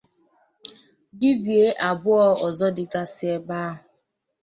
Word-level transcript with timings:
bibie 1.17 1.65
abụọ 1.89 2.23
ọzọ 2.47 2.67
dịgasị 2.75 3.25
ebe 3.35 3.55
ahụ 3.67 3.75